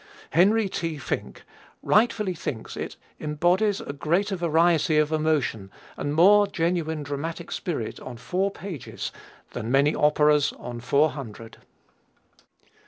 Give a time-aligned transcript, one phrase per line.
[0.31, 0.97] Henry T.
[0.97, 1.41] Finck
[1.83, 8.17] rightfully thinks it "embodies a greater variety of emotion and more genuine dramatic spirit on
[8.17, 9.11] four pages
[9.51, 11.57] than many operas on four hundred."